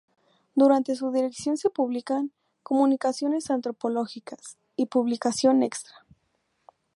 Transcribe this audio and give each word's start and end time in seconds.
Durante 0.55 0.95
su 0.95 1.11
dirección 1.11 1.57
se 1.57 1.69
publican 1.69 2.31
"Comunicaciones 2.63 3.51
Antropológicas" 3.51 4.57
y 4.75 4.87
"Publicación 4.87 5.61
Extra". 5.61 6.07